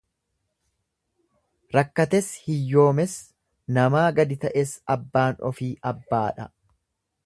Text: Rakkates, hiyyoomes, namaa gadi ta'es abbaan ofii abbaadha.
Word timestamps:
Rakkates, 1.75 2.31
hiyyoomes, 2.47 3.15
namaa 3.79 4.09
gadi 4.23 4.41
ta'es 4.47 4.77
abbaan 4.97 5.43
ofii 5.53 5.75
abbaadha. 5.93 6.55